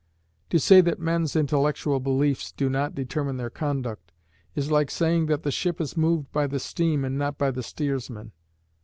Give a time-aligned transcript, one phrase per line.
[0.49, 4.11] To say that men's intellectual beliefs do not determine their conduct,
[4.55, 7.61] is like saying that the ship is moved by the steam and not by the
[7.61, 8.31] steersman.